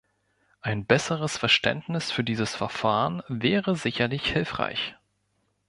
Ein 0.61 0.87
besseres 0.87 1.37
Verständnis 1.37 2.09
für 2.09 2.23
dieses 2.23 2.55
Verfahren 2.55 3.21
wäre 3.27 3.75
sicherlich 3.75 4.33
hilfreich. 4.33 4.95